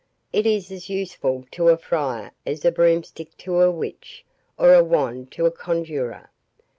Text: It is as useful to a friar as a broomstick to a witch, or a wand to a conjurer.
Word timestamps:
It 0.33 0.47
is 0.47 0.71
as 0.71 0.89
useful 0.89 1.45
to 1.51 1.67
a 1.69 1.77
friar 1.77 2.31
as 2.43 2.65
a 2.65 2.71
broomstick 2.71 3.37
to 3.37 3.61
a 3.61 3.69
witch, 3.69 4.25
or 4.57 4.73
a 4.73 4.83
wand 4.83 5.31
to 5.33 5.45
a 5.45 5.51
conjurer. 5.51 6.31